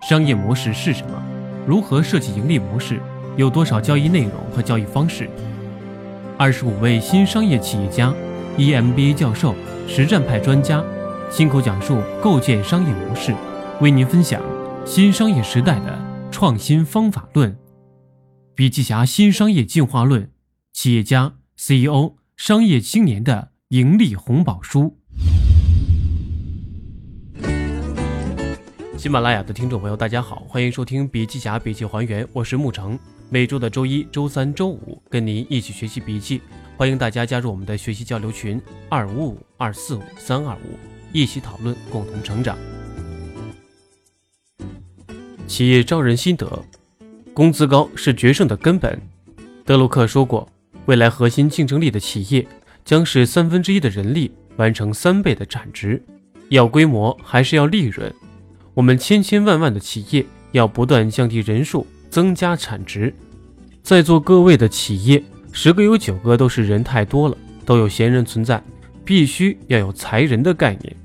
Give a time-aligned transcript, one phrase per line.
[0.00, 1.22] 商业模式是什么？
[1.66, 3.00] 如何设计盈利模式？
[3.36, 5.28] 有多少交易内容和交易方式？
[6.38, 8.14] 二十五位新商业企业家
[8.56, 9.54] ，EMBA 教授，
[9.86, 10.82] 实战派专家，
[11.30, 13.34] 亲口讲述构建商业模式，
[13.80, 14.40] 为您分享
[14.86, 15.98] 新商业时代的
[16.30, 17.56] 创新方法论。
[18.54, 20.30] 笔记侠新商业进化论，
[20.72, 24.97] 企业家 CEO 商业青年的盈利红宝书。
[28.98, 32.98] 喜马拉雅的听众朋友，大家好，欢迎收听笔记侠笔记还原，我是沐橙。
[33.30, 36.40] 每周的周一、周三、周五，跟您一起学习笔记。
[36.76, 40.76] 欢迎大家加入我们的学习交流群：二五五二四五三二五，
[41.12, 42.58] 一起讨论，共同成长。
[45.46, 46.64] 企业招人心得：
[47.32, 49.00] 工资高是决胜的根本。
[49.64, 50.50] 德鲁克说过，
[50.86, 52.44] 未来核心竞争力的企业
[52.84, 56.02] 将是三分之一的人力完成三倍的产值。
[56.48, 58.12] 要规模还是要利润？
[58.78, 63.12] 我们千千万万的企业要不断降低人数，增加产值。
[63.82, 65.20] 在座各位的企业，
[65.50, 68.62] 十个有九个都是人太多了，都有闲人存在，
[69.04, 70.96] 必须要有裁人的概念。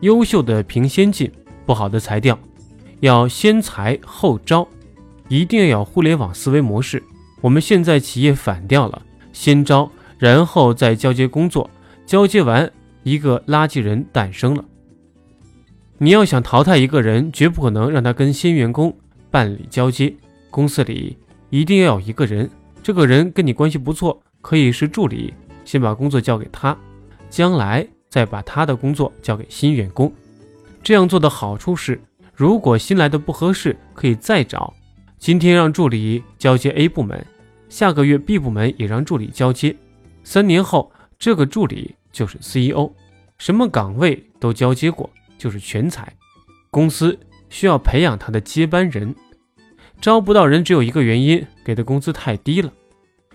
[0.00, 1.32] 优秀的评先进，
[1.64, 2.38] 不好的裁掉，
[3.00, 4.68] 要先裁后招，
[5.28, 7.02] 一定要有互联网思维模式。
[7.40, 9.00] 我们现在企业反掉了，
[9.32, 11.70] 先招，然后再交接工作，
[12.04, 12.70] 交接完，
[13.04, 14.62] 一个垃圾人诞生了。
[16.02, 18.92] 你要想淘汰一个人，绝不可能让他跟新员工
[19.30, 20.12] 办理交接。
[20.50, 21.16] 公司里
[21.48, 22.50] 一定要有一个人，
[22.82, 25.32] 这个人跟你关系不错，可以是助理，
[25.64, 26.76] 先把工作交给他，
[27.30, 30.12] 将来再把他的工作交给新员工。
[30.82, 32.00] 这样做的好处是，
[32.34, 34.74] 如果新来的不合适，可以再找。
[35.20, 37.24] 今天让助理交接 A 部门，
[37.68, 39.76] 下个月 B 部门也让助理交接，
[40.24, 42.90] 三年后这个助理就是 CEO，
[43.38, 45.08] 什么岗位都交接过。
[45.42, 46.14] 就是全才，
[46.70, 47.18] 公司
[47.50, 49.12] 需要培养他的接班人，
[50.00, 52.72] 招不到人只有一个原因，给的工资太低了。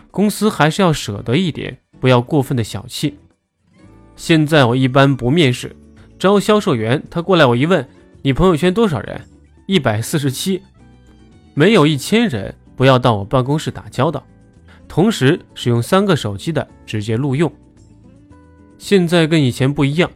[0.10, 3.20] 公司还是要舍得一点，不要过分的小气。
[4.16, 5.76] 现在我一般不面试，
[6.18, 7.86] 招销售员，他过来我一问，
[8.22, 9.22] 你朋友圈多少人？
[9.66, 10.64] 一百四十七，
[11.54, 14.26] 没有一千人，不要到我办公室打交道。
[14.88, 17.54] 同时使用三个手机的直接录用。
[18.78, 20.10] 现在跟以前不一样。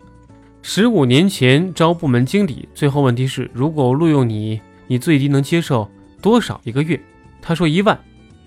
[0.64, 5.90] 十五年前招部门经理，最后问题是：如果我录用你，你最低能接受
[6.22, 7.00] 多少一个月？
[7.42, 8.00] 他说一万，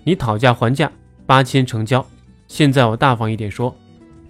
[0.05, 0.89] 你讨价还价，
[1.25, 2.03] 八千成交。
[2.47, 3.75] 现在我大方一点说，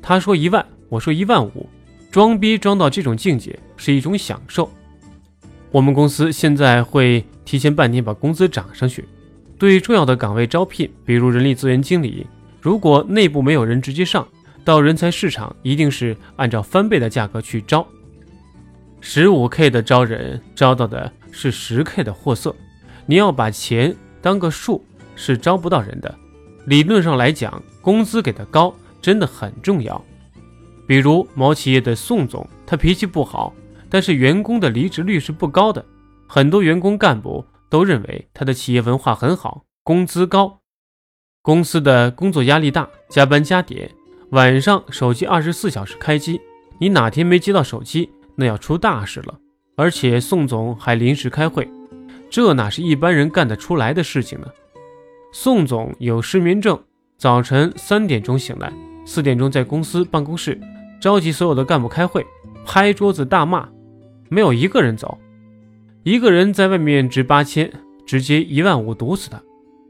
[0.02, 1.70] 他说一万，我说一万五，
[2.10, 4.70] 装逼装到这种境界是一种享受。
[5.72, 9.06] 我们公司现在会提前半年把工资涨上去。
[9.60, 12.26] 对重要的岗位招聘，比如人力资源经理，
[12.60, 14.28] 如果内部没有人直接上。
[14.66, 17.88] 到人才市场一定是按照翻倍的价格去招，
[19.00, 22.54] 十五 K 的招人招到的是十 K 的货色，
[23.06, 24.84] 你要把钱当个数
[25.16, 26.14] 是招不到人的。
[26.66, 30.04] 理论上来讲，工资给的高真的很重要。
[30.88, 33.54] 比如某企业的宋总，他脾气不好，
[33.88, 35.86] 但是员工的离职率是不高的，
[36.28, 40.60] 很多员工干部都认为他的企业文化很好，工资高。
[41.44, 43.92] 公司的工作压力大，加班加点。
[44.32, 46.42] 晚上手机二十四小时开机，
[46.80, 49.40] 你哪天没接到手机，那要出大事了。
[49.76, 51.70] 而且宋总还临时开会，
[52.30, 54.48] 这哪是一般人干得出来的事情呢？
[55.32, 56.80] 宋总有失眠症，
[57.18, 58.72] 早晨三点钟醒来，
[59.06, 60.60] 四点钟在公司办公室
[61.00, 62.26] 召集所有的干部开会，
[62.66, 63.68] 拍桌子大骂，
[64.30, 65.18] 没有一个人走，
[66.04, 67.72] 一个人在外面值八千，
[68.06, 69.42] 直接一万五堵死他，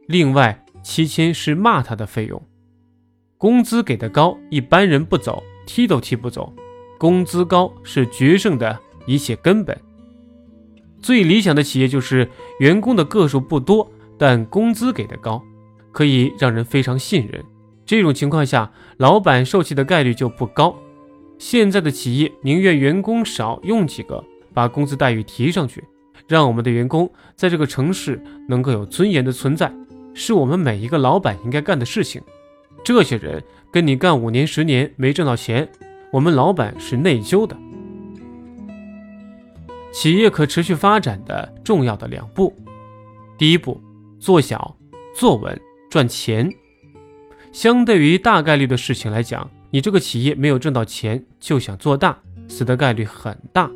[0.07, 2.41] 另外七千是骂他的费用。
[3.45, 6.51] 工资给的高，一般人不走，踢都踢不走。
[6.97, 9.79] 工资高是决胜的一切根本。
[11.00, 12.28] 最理想的企业就是
[12.59, 15.44] 员工的个数不多，但工资给的高，
[15.91, 17.45] 可以让人非常信任。
[17.85, 20.75] 这种情况下，老板受气的概率就不高。
[21.38, 24.23] 现在的企业宁愿员工少用几个，
[24.56, 25.83] 把工资待遇提上去，
[26.27, 28.19] 让我们的员工在这个城市
[28.50, 29.71] 能够有尊严的存在，
[30.15, 32.19] 是我们每一个老板应该干的事情。
[32.85, 35.67] 这些人跟你干五年十年没挣到钱，
[36.11, 37.57] 我们老板是内疚的。
[39.91, 42.55] 企业可持续发展的重要的两步，
[43.39, 43.81] 第一步，
[44.19, 44.77] 做小
[45.15, 45.59] 做稳
[45.89, 46.47] 赚钱。
[47.51, 52.15] 相对于大概率的事情来讲，你这个企业没有挣到钱就想做大，
[52.47, 53.71] 死的概率很大。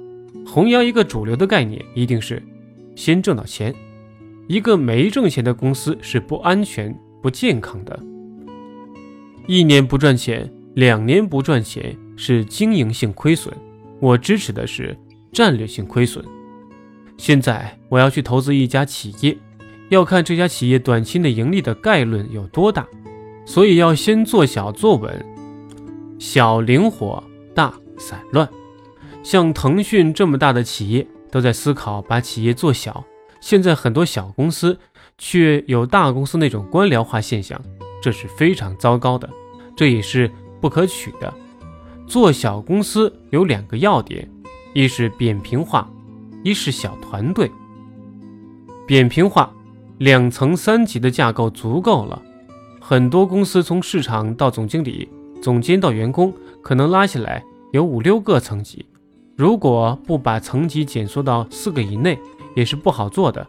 [0.46, 2.44] 弘扬一个主流的概念，一定是
[2.96, 3.74] 先挣到钱。
[4.48, 8.00] 一个没挣钱的公司是不安全、不健康的。
[9.52, 13.52] 一年不赚钱，两年不赚钱是经营性亏损。
[14.00, 14.96] 我支持的是
[15.34, 16.24] 战略性亏损。
[17.18, 19.36] 现在我要去投资一家企业，
[19.90, 22.86] 要看这家企业短期内盈利的概率有多大，
[23.44, 25.12] 所以要先做小做稳，
[26.20, 27.24] 小灵活，
[27.56, 28.48] 大散乱。
[29.24, 33.04] 像腾讯这么大的企业都在思考把企业做小，
[33.42, 34.78] 现在很多小公司
[35.18, 37.60] 却有大公司那种官僚化现象，
[38.00, 39.28] 这是非常糟糕的，
[39.80, 40.30] 这也是
[40.60, 41.34] 不可取的。
[42.06, 44.30] 做小公司有两个要点，
[44.74, 45.90] 一是扁平化，
[46.44, 47.50] 一是小团队。
[48.86, 49.50] 扁平化，
[49.98, 52.22] 两层三级的架构足够了。
[52.82, 55.08] 很多公司从市场到总经理、
[55.42, 57.42] 总监到员工，可能拉下来
[57.72, 58.86] 有五六个层级。
[59.38, 62.20] 如果不把层级减缩到四个以内，
[62.54, 63.48] 也是不好做的。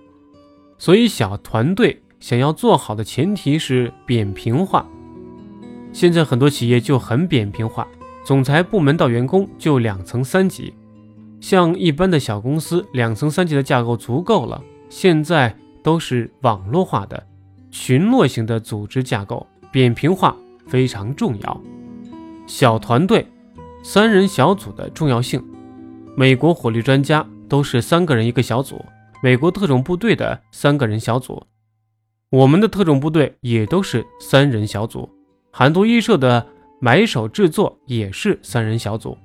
[0.78, 4.86] 所以小团队想要做好的前提是扁平化。
[5.92, 7.86] 现在很多企业就很扁平化，
[8.24, 10.72] 总裁部门到员工就两层三级。
[11.40, 14.62] 像一般的小公司，两层三级的架构足够了。
[14.88, 17.26] 现在都是网络化的、
[17.70, 21.60] 群落型的组织架构，扁平化非常重要。
[22.46, 23.26] 小团队、
[23.82, 25.42] 三人小组的重要性。
[26.16, 28.84] 美国火力专家都是三个人一个小组，
[29.22, 31.42] 美国特种部队的三个人小组，
[32.30, 35.08] 我们的特种部队也都是三人小组。
[35.50, 36.46] 韩都衣舍的
[36.80, 39.16] 买手制作也是三人小组。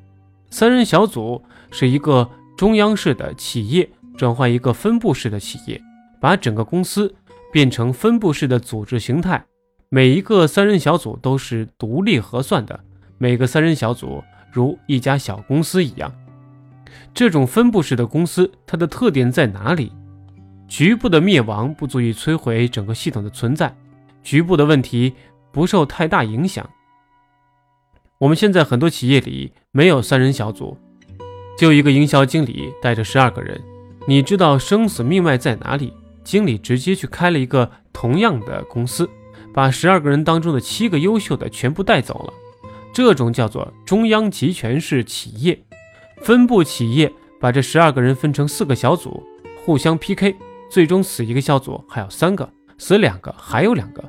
[0.50, 1.42] 三人小组
[1.72, 5.81] 是一个中央式的企业转换一个分布式的企业，
[6.19, 7.13] 把整个公司
[7.51, 9.45] 变成分布式的组织形态。
[9.89, 12.80] 每一个三人小组都是独立核算的，
[13.18, 16.13] 每个三人小组如一家小公司一样。
[17.13, 19.92] 这种分布式的公司，它的特点在哪里？
[20.68, 23.74] 局部的灭亡不足以摧毁整个系统的存在，
[24.24, 25.13] 局部的问题
[25.56, 26.69] 不受太大影响。
[28.18, 30.78] 我们现在很多企业里没有三人小组，
[31.57, 33.63] 就一个营销经理带着十二个人。
[34.06, 35.94] 你知道生死命脉在哪里？
[36.25, 39.10] 经理直接去开了一个同样的公司，
[39.54, 42.34] 把十二个人当中的七个优秀的全部带走了。
[42.92, 45.57] 这种叫做中央集权式企业。
[46.18, 47.10] 分部企业
[47.40, 49.24] 把这十二个人分成四个小组，
[49.63, 50.36] 互相 PK，
[50.69, 54.04] 最终死一个小组还有三个，死两个还有两个，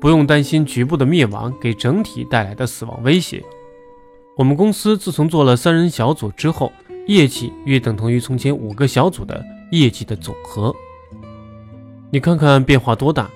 [0.00, 3.42] 不用担心局部的灭亡给整体带来的死亡威胁。
[4.36, 6.72] 我们公司自从做了三人小组之后，
[7.06, 10.74] 业绩约等同于从前五个小组的业绩的总和。
[12.10, 13.28] 你看看变化多大！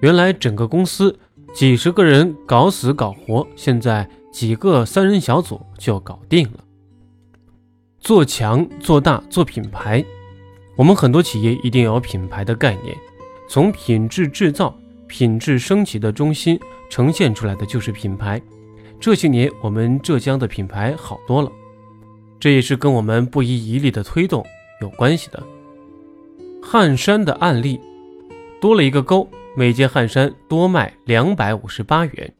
[0.00, 1.18] 原来整个公司
[1.54, 6.64] 几十个人搞死搞活，现在几个三人小组就搞定了。
[8.00, 10.04] 做强、做大、做品牌，
[10.76, 12.96] 我们很多企业一定要有品牌的概念。
[13.48, 14.74] 从品质制造、
[15.08, 16.58] 品质升级的中心
[16.88, 18.40] 呈现出来的就是品牌。
[19.00, 21.50] 这些年，我们浙江的品牌好多了，
[22.38, 24.44] 这也是跟我们不遗余力的推动
[24.80, 25.42] 有关系的。
[26.62, 27.80] 汉山的案例，
[28.60, 32.34] 多了一个勾，每件汉山多卖两百五十八元。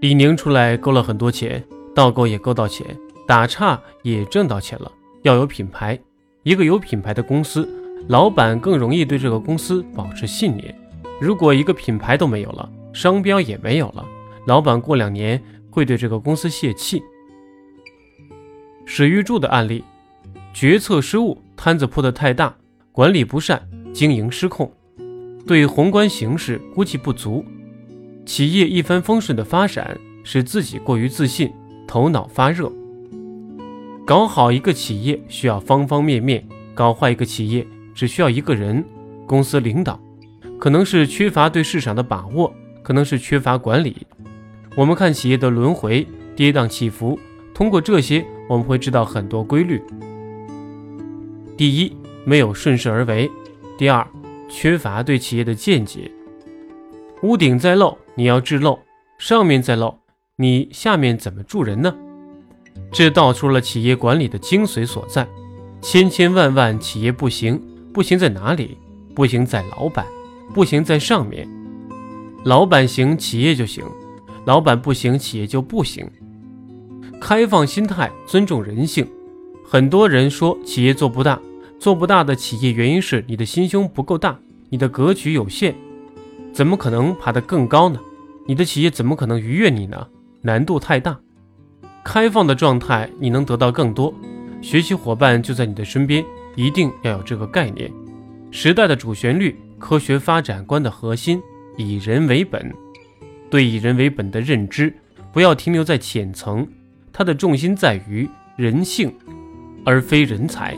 [0.00, 1.62] 李宁出来勾了很多钱，
[1.94, 2.86] 倒钩也勾到钱。
[3.26, 4.90] 打岔也挣到钱了，
[5.22, 5.98] 要有品牌。
[6.44, 7.68] 一个有品牌的公司，
[8.06, 10.72] 老板更容易对这个公司保持信念。
[11.20, 14.04] 如果一个品牌都没有了，商标也没有了，
[14.46, 17.02] 老板过两年会对这个公司泄气。
[18.84, 19.82] 史玉柱的案例：
[20.52, 22.54] 决策失误，摊子铺得太大，
[22.92, 24.70] 管理不善，经营失控，
[25.46, 27.44] 对宏观形势估计不足，
[28.24, 31.52] 企业一帆风顺的发展，使自己过于自信，
[31.86, 32.70] 头脑发热。
[34.06, 38.84] 搞好一个企业需要方方面面，搞坏一个企业只需要一个人。
[39.26, 39.98] 公司领导
[40.58, 44.06] 可能是缺乏对市场的把握，可能是缺乏管理。
[44.74, 47.18] 我们看企业的轮回、跌宕起伏，
[47.54, 49.82] 通过这些我们会知道很多规律。
[51.56, 53.28] 第一，没有顺势而为；
[53.78, 54.06] 第二，
[54.48, 56.10] 缺乏对企业的见解。
[57.22, 58.78] 屋顶在漏，你要治漏；
[59.18, 59.98] 上面在漏，
[60.36, 61.94] 你下面怎么住人呢？
[62.92, 65.26] 这道出了企业管理的精髓所在。
[65.80, 67.60] 千千万万企业不行，
[67.92, 68.76] 不行在哪里？
[69.14, 70.04] 不行在老板，
[70.54, 71.48] 不行在上面。
[72.44, 73.84] 老板行，企业就行；
[74.44, 76.08] 老板不行，企业就不行。
[77.20, 79.06] 开放心态，尊重人性。
[79.68, 81.40] 很多人说企业做不大，
[81.78, 84.38] 做不大的企业原因是你的心胸不够大，
[84.68, 85.74] 你的格局有限，
[86.52, 87.98] 怎么可能爬得更高呢？
[88.46, 90.06] 你的企业怎么可能逾越你呢？
[90.42, 91.18] 难度太大。
[92.04, 94.14] 开放的状态，你能得到更多。
[94.62, 96.24] 学习伙伴就在你的身边，
[96.54, 97.90] 一定要有这个概念。
[98.52, 101.40] 时代的主旋律，科学发展观的核心，
[101.76, 102.72] 以人为本。
[103.50, 104.92] 对以人为本的认知，
[105.32, 106.66] 不要停留在浅层，
[107.12, 109.14] 它的重心在于人性，
[109.84, 110.76] 而非人才。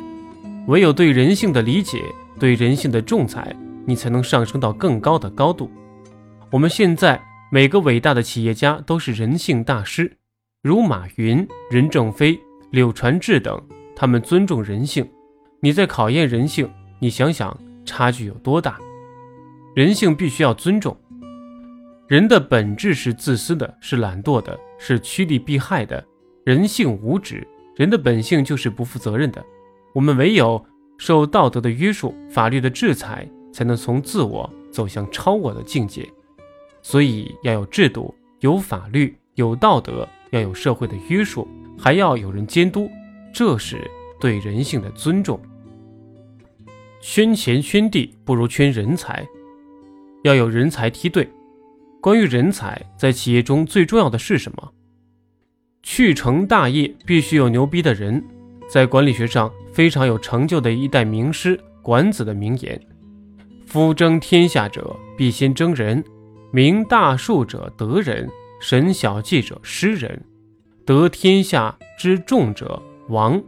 [0.66, 2.02] 唯有对人性的理解，
[2.38, 5.70] 对人性的重采，你才能上升到更高的高度。
[6.50, 10.18] 我们现在每个伟大的企业家都是人性大师，
[10.62, 12.38] 如马云、任正非、
[12.70, 13.58] 柳传志等，
[13.96, 15.08] 他们尊重人性。
[15.60, 18.78] 你在考验人性，你想想差距有多大？
[19.78, 20.96] 人性必须要尊重。
[22.08, 26.04] 人的本质是自私的，是懒惰的，是趋利避害的。
[26.44, 29.40] 人性无止，人的本性就是不负责任的。
[29.94, 30.60] 我们唯有
[30.98, 36.04] 受道德的约束、法律的制裁，才能从自我走向超我的境界。
[36.82, 41.46] 所以要有制度、有法律、有道德，要有社会的约束，
[41.78, 42.90] 还要有人监督，
[43.32, 45.40] 这是对人性的尊重。
[47.00, 49.24] 圈钱圈地不如圈人才，
[50.22, 51.28] 要有人才梯队。
[52.00, 54.72] 关于人才，在企业中最重要的是什么？
[55.82, 58.22] 去成大业必须有牛逼的人。
[58.68, 62.80] 在管理学上非常有成就的一代名师管子的名言
[63.66, 66.04] ：“夫争天下者，必先争人。
[66.52, 68.28] 明大术者得人，
[68.60, 70.22] 审小计者失人。
[70.84, 73.42] 得天下之重者王，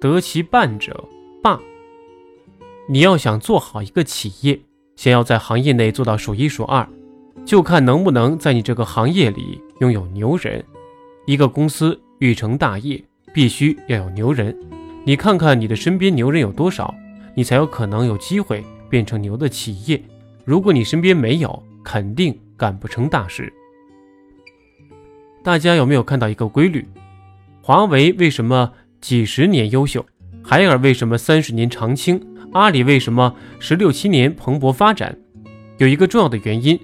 [0.00, 1.04] 得其半者
[1.42, 1.58] 霸。”
[2.88, 4.60] 你要想做好一个企业，
[5.00, 6.86] 先要在行业内做到数一数二，
[7.46, 10.62] 就看能不能在你这个行业里拥有牛人。
[11.24, 13.02] 一个公司欲成大业。
[13.32, 14.54] 必须要有牛人，
[15.04, 16.92] 你看看你的身边牛人有多少，
[17.34, 20.02] 你才有可能有机会变成牛的企业。
[20.44, 23.50] 如果你身边没有，肯定干不成大事。
[25.44, 26.86] 大家有没有看到一个规律？
[27.62, 30.04] 华为为什么几十年优秀？
[30.42, 32.20] 海尔为什么三十年长青？
[32.52, 35.16] 阿里为什么十六七年蓬勃发展？
[35.78, 36.78] 有一个重要的原因，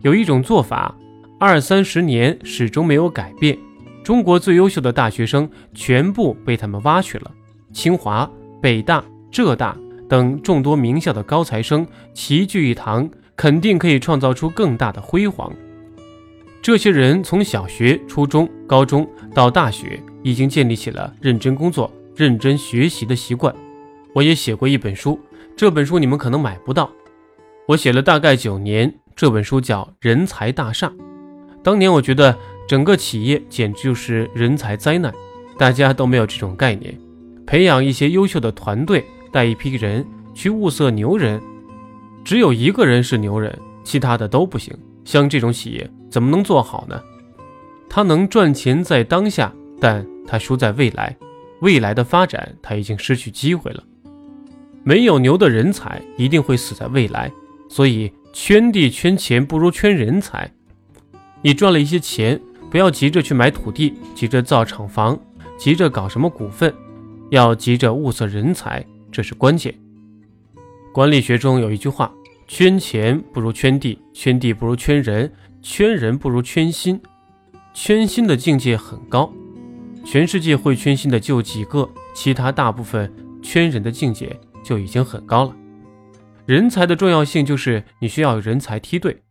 [0.00, 0.96] 有一种做法，
[1.38, 3.58] 二三十年始终没有改变。
[4.02, 7.30] 中国最优秀的大学生全部被他们挖去了，
[7.72, 8.28] 清华、
[8.62, 9.76] 北大、浙大
[10.08, 15.52] 等众多名校的高材生齐聚一堂，肯定可以创造出更大的辉煌。
[16.62, 23.54] 这些人从小学、初中、高中到大学，已经建立起了认真工作、认真学习的习惯。
[24.14, 25.18] 我也写过一本书，
[25.56, 26.90] 这本书你们可能买不到，
[27.68, 30.88] 我写了大概九年，这本书叫《人才大厦》。
[31.62, 32.36] 当年我觉得。
[32.68, 35.12] 整个企业简直就是人才灾难，
[35.58, 36.96] 大家都没有这种概念。
[37.44, 41.42] 培养一些优秀的团队，带一批人去物色牛人，
[42.22, 44.72] 只有一个人是牛人，其他的都不行。
[45.04, 47.02] 像这种企业怎么能做好呢？
[47.88, 51.16] 他能赚钱在当下，但他输在未来。
[51.60, 53.82] 未来的发展他已经失去机会了。
[54.82, 57.30] 没有牛的人才一定会死在未来。
[57.68, 60.50] 所以圈地圈钱不如圈人才。
[61.42, 62.40] 你赚了一些钱。
[62.70, 65.18] 不要急着去买土地，急着造厂房，
[65.58, 66.72] 急着搞什么股份，
[67.28, 69.74] 要急着物色人才，这是关键。
[70.94, 72.12] 管理学中有一句话：
[72.46, 77.00] 圈钱不如圈地，圈地不如圈人，圈人不如圈心。
[77.74, 79.32] 圈心的境界很高，
[80.04, 85.56] 全世界会圈心的就几个，其他大部分圈人的境界就已经很高了。
[86.46, 89.22] 人才的重要性就是你需要人才梯队。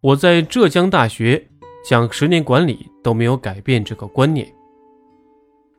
[0.00, 1.48] 我在浙江大学。
[1.86, 4.50] 讲十年管理都没有改变这个观念。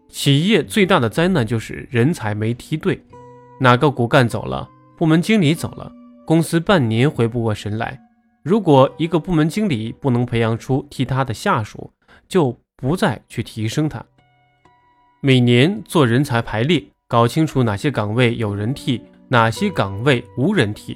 [0.07, 3.03] 企业最大的灾难就是人才没梯队，
[3.59, 5.91] 哪个骨干走了，部门经理走了，
[6.23, 7.99] 公司半年回不过神来。
[8.43, 11.91] 如果一个部门经理不能培养出替他的下属，
[12.27, 14.05] 就不再去提升他。
[15.21, 20.95] 每年做人才排列，搞清楚哪些岗位有人替，哪些岗位无人替。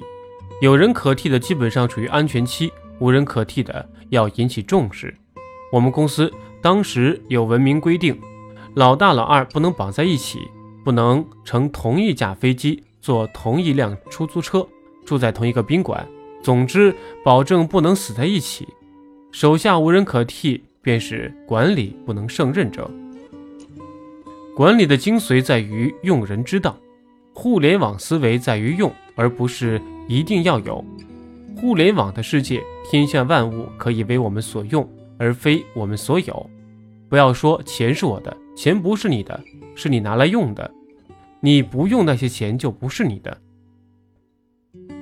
[0.60, 3.88] 有人可替的基本上处于安全期，无人可替的。
[4.10, 5.14] 要引起重视。
[5.72, 8.20] 我们公司当时有文明规定，
[8.74, 10.40] 老大老二不能绑在一起，
[10.84, 14.66] 不能乘同一架飞机，坐同一辆出租车，
[15.04, 16.04] 住在同一个宾馆。
[16.42, 16.92] 总之，
[17.24, 18.66] 保证不能死在一起。
[19.30, 22.90] 手下无人可替，便是管理不能胜任者。
[24.54, 26.76] 管理的精髓在于用人之道，
[27.32, 30.84] 互联网思维在于用，而不是一定要有。
[31.56, 34.86] 互联网的世界，天下万物可以为我们所用，
[35.18, 36.50] 而非我们所有。
[37.08, 39.40] 不要说钱是我的，钱不是你的，
[39.74, 40.70] 是你拿来用的。
[41.40, 43.38] 你不用那些钱，就不是你的。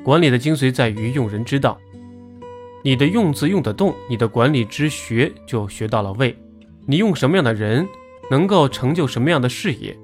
[0.04, 1.76] 管理的精髓在于用人之道，
[2.84, 6.36] 你的用字用得动，你的管理之学就学到了位。
[6.86, 7.86] 你用什么样的人，
[8.30, 9.96] 能够成就什么样的事业。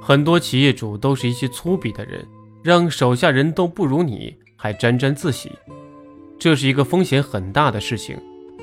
[0.00, 2.26] 很多企业主都是一些粗鄙的人，
[2.62, 4.34] 让手下人都不如你。
[4.62, 5.50] 还沾沾自喜，
[6.38, 8.14] 这是一个风险很大的事情。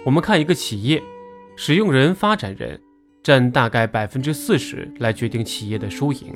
[0.06, 1.02] 我们看一个企业，
[1.56, 2.80] 使用人、发展人
[3.24, 6.32] 占大概百分之四十来决定企业的输赢。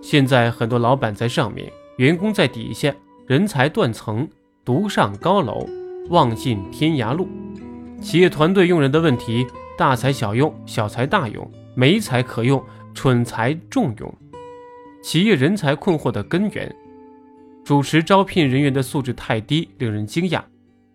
[0.00, 2.94] 现在很多老板在上面，员工在底下，
[3.26, 4.26] 人才断层，
[4.64, 5.68] 独上高楼，
[6.08, 7.28] 望尽天涯路。
[8.00, 12.62] 企业团队用人的问题，大材小用，小材大用，没才可用，
[12.94, 14.14] 蠢才重用。
[15.02, 16.74] 企业人才困惑的根源，
[17.64, 20.42] 主持招聘人员的素质太低，令人惊讶，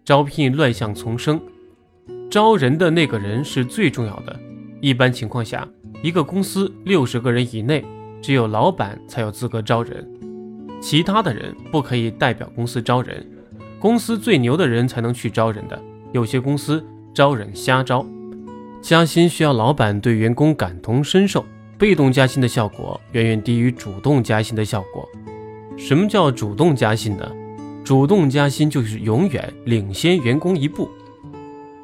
[0.04, 1.40] 招聘乱象丛生。
[2.30, 4.40] 招人的那个人是最重要的。
[4.82, 5.68] 一般情况下，
[6.02, 7.84] 一个公司六十个人以内，
[8.22, 10.08] 只有老板才有资格招人，
[10.82, 13.26] 其他的人不可以代表公司招人。
[13.80, 15.82] 公司最牛的人才能去招人的。
[16.12, 16.84] 有些公司。
[17.12, 18.06] 招人瞎招，
[18.82, 21.46] 加薪需要老板对员工感同身受，
[21.78, 25.08] 被动加薪的效果远远低于主动加薪的效果。
[25.78, 27.30] 什么叫主动加薪呢？
[27.84, 30.90] 主动加薪就是永远领先员工一步。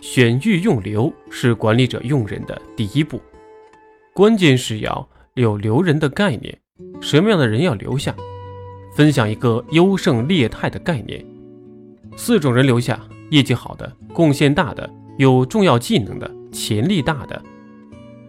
[0.01, 3.19] 选育用留是管理者用人的第一步，
[4.13, 6.57] 关键是要有留人的概念。
[7.01, 8.15] 什么样的人要留下？
[8.95, 11.25] 分享一个优胜劣汰的概念：
[12.15, 12.99] 四种人留下，
[13.31, 14.89] 业绩好的，贡献大的。
[15.17, 17.43] 有重要技能的、潜力大的，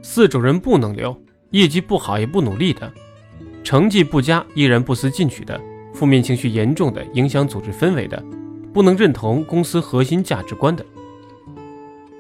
[0.03, 1.17] 四种人不能留：
[1.51, 2.93] 业绩不好也不努力的，
[3.63, 5.59] 成绩不佳依然不思进取的，
[5.95, 8.21] 负面情绪严重的、影响组织氛围的，
[8.75, 10.85] 不能认同公司核心价值观的。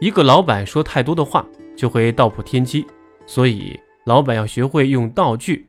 [0.00, 1.44] 一个老板说太多的话
[1.76, 2.86] 就会道破天机，
[3.26, 5.68] 所以老板要学会用道具，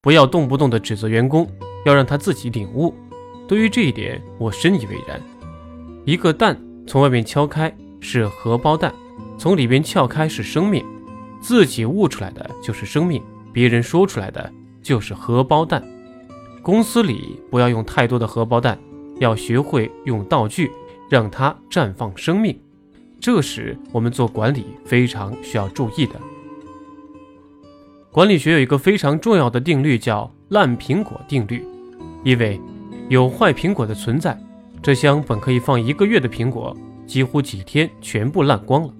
[0.00, 1.48] 不要动不动的指责员工，
[1.86, 2.92] 要让他自己领悟。
[3.46, 5.22] 对于这一点，我深以为然。
[6.04, 7.72] 一个蛋从外面敲开。
[8.04, 8.92] 是荷包蛋，
[9.42, 10.84] 从里边撬开是生命，
[11.40, 13.20] 自己悟出来的就是生命，
[13.52, 14.48] 别人说出来的
[14.80, 15.82] 就是荷包蛋。
[16.62, 18.78] 公司里不要用太多的荷包蛋，
[19.18, 20.70] 要学会用道具
[21.10, 22.56] 让它绽放生命。
[23.18, 26.14] 这是我们做管理非常需要注意的。
[28.12, 31.66] 管理学有一个非常重要的定律，叫烂苹果定律，
[32.22, 32.60] 因为
[33.08, 34.40] 有坏苹果的存在，
[34.80, 36.76] 这箱本可以放一个月的苹果。
[37.08, 38.94] 几乎几天全部烂光了。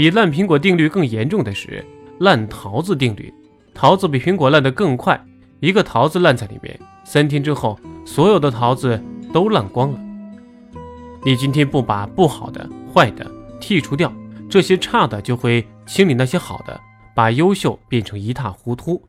[0.00, 1.84] 比烂苹果定律更严重的是
[2.20, 3.30] 烂桃子定律，
[3.74, 5.22] 桃子比苹果烂得更快。
[5.60, 8.98] 一个桃子烂在里面，三天之后，所有的桃子
[9.30, 10.00] 都烂光了。
[11.22, 14.10] 你今天不把不好的、坏的剔除掉，
[14.48, 16.80] 这些差的就会清理那些好的，
[17.14, 19.06] 把优秀变成一塌糊涂。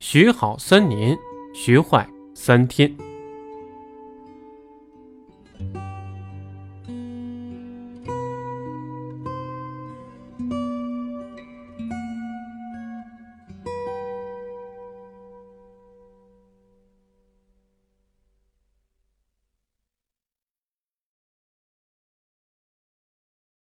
[0.00, 1.16] 学好三年，
[1.54, 2.04] 学坏
[2.34, 2.92] 三天。